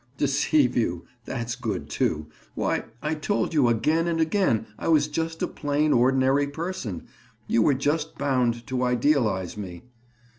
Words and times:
"Deceive 0.17 0.75
you? 0.75 1.05
That's 1.25 1.53
good, 1.55 1.87
too. 1.87 2.25
Why, 2.55 2.85
I 3.03 3.13
told 3.13 3.53
you 3.53 3.67
again 3.67 4.07
and 4.07 4.19
again 4.19 4.65
I 4.79 4.87
was 4.87 5.07
just 5.07 5.43
a 5.43 5.47
plain 5.47 5.93
ordinary 5.93 6.47
person. 6.47 7.05
You 7.45 7.61
were 7.61 7.75
just 7.75 8.17
bound 8.17 8.65
to 8.65 8.81
idealize 8.81 9.57
me!" 9.57 9.83